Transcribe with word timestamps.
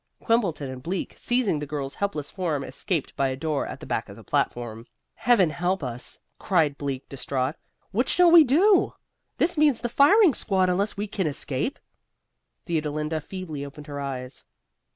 Quimbleton 0.19 0.67
and 0.71 0.81
Bleak, 0.81 1.13
seizing 1.15 1.59
the 1.59 1.67
girl's 1.67 1.93
helpless 1.93 2.31
form, 2.31 2.63
escaped 2.63 3.15
by 3.15 3.27
a 3.27 3.35
door 3.35 3.67
at 3.67 3.79
the 3.81 3.85
back 3.85 4.09
of 4.09 4.15
the 4.15 4.23
platform. 4.23 4.87
"Heaven 5.13 5.51
help 5.51 5.83
us," 5.83 6.17
cried 6.39 6.75
Bleak, 6.75 7.07
distraught. 7.07 7.53
"What 7.91 8.09
shall 8.09 8.31
we 8.31 8.43
do? 8.43 8.95
This 9.37 9.59
means 9.59 9.81
the 9.81 9.89
firing 9.89 10.33
squad 10.33 10.69
unless 10.69 10.97
we 10.97 11.05
can 11.05 11.27
escape." 11.27 11.77
Theodolinda 12.65 13.21
feebly 13.21 13.63
opened 13.63 13.85
her 13.85 13.99
eyes. 14.01 14.47